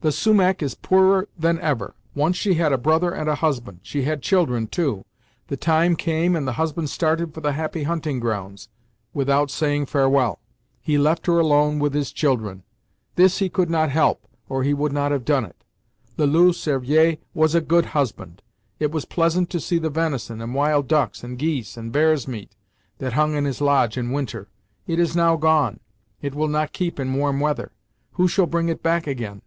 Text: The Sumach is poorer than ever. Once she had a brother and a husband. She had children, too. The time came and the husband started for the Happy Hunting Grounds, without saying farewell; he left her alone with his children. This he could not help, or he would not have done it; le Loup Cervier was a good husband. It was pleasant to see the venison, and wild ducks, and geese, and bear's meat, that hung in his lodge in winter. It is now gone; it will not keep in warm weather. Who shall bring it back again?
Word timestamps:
The 0.00 0.12
Sumach 0.12 0.62
is 0.62 0.76
poorer 0.76 1.28
than 1.36 1.58
ever. 1.58 1.92
Once 2.14 2.36
she 2.36 2.54
had 2.54 2.72
a 2.72 2.78
brother 2.78 3.12
and 3.12 3.28
a 3.28 3.34
husband. 3.34 3.80
She 3.82 4.02
had 4.02 4.22
children, 4.22 4.68
too. 4.68 5.04
The 5.48 5.56
time 5.56 5.96
came 5.96 6.36
and 6.36 6.46
the 6.46 6.52
husband 6.52 6.88
started 6.88 7.34
for 7.34 7.40
the 7.40 7.50
Happy 7.50 7.82
Hunting 7.82 8.20
Grounds, 8.20 8.68
without 9.12 9.50
saying 9.50 9.86
farewell; 9.86 10.38
he 10.80 10.98
left 10.98 11.26
her 11.26 11.40
alone 11.40 11.80
with 11.80 11.94
his 11.94 12.12
children. 12.12 12.62
This 13.16 13.38
he 13.38 13.48
could 13.48 13.68
not 13.70 13.90
help, 13.90 14.22
or 14.48 14.62
he 14.62 14.72
would 14.72 14.92
not 14.92 15.10
have 15.10 15.24
done 15.24 15.44
it; 15.44 15.56
le 16.16 16.26
Loup 16.26 16.54
Cervier 16.54 17.18
was 17.34 17.56
a 17.56 17.60
good 17.60 17.86
husband. 17.86 18.40
It 18.78 18.92
was 18.92 19.04
pleasant 19.04 19.50
to 19.50 19.58
see 19.58 19.78
the 19.78 19.90
venison, 19.90 20.40
and 20.40 20.54
wild 20.54 20.86
ducks, 20.86 21.24
and 21.24 21.36
geese, 21.36 21.76
and 21.76 21.90
bear's 21.90 22.28
meat, 22.28 22.54
that 22.98 23.14
hung 23.14 23.34
in 23.34 23.46
his 23.46 23.60
lodge 23.60 23.98
in 23.98 24.12
winter. 24.12 24.46
It 24.86 25.00
is 25.00 25.16
now 25.16 25.34
gone; 25.34 25.80
it 26.22 26.36
will 26.36 26.46
not 26.46 26.70
keep 26.72 27.00
in 27.00 27.14
warm 27.14 27.40
weather. 27.40 27.72
Who 28.12 28.28
shall 28.28 28.46
bring 28.46 28.68
it 28.68 28.80
back 28.80 29.08
again? 29.08 29.42